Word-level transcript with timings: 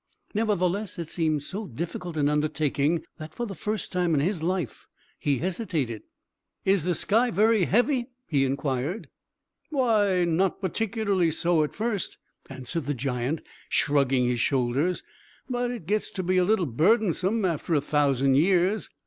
Nevertheless, 0.33 0.97
it 0.97 1.11
seemed 1.11 1.43
so 1.43 1.67
difficult 1.67 2.17
an 2.17 2.27
undertaking 2.27 3.03
that, 3.19 3.35
for 3.35 3.45
the 3.45 3.53
first 3.53 3.91
time 3.91 4.15
in 4.15 4.19
his 4.19 4.41
life, 4.41 4.87
he 5.19 5.37
hesitated. 5.37 6.01
"Is 6.65 6.83
the 6.83 6.95
sky 6.95 7.29
very 7.29 7.65
heavy?" 7.65 8.07
he 8.25 8.43
inquired. 8.43 9.09
"Why, 9.69 10.25
not 10.25 10.59
particularly 10.59 11.29
so, 11.29 11.63
at 11.63 11.75
first," 11.75 12.17
answered 12.49 12.87
the 12.87 12.95
giant, 12.95 13.41
shrugging 13.69 14.25
his 14.25 14.39
shoulders. 14.39 15.03
"But 15.47 15.69
it 15.69 15.85
gets 15.85 16.09
to 16.13 16.23
be 16.23 16.37
a 16.37 16.45
little 16.45 16.65
burdensome 16.65 17.45
after 17.45 17.75
a 17.75 17.79
thousand 17.81 18.33
years!" 18.37 18.89